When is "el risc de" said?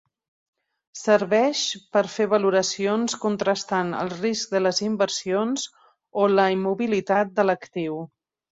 3.99-4.63